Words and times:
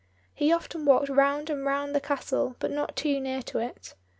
He 0.33 0.51
often 0.51 0.83
walked 0.83 1.09
round 1.09 1.51
and 1.51 1.63
round 1.63 1.93
the 1.93 2.01
castle, 2.01 2.55
but 2.57 2.71
not 2.71 2.95
too 2.95 3.19
near 3.19 3.43
to 3.43 3.59
it. 3.59 3.93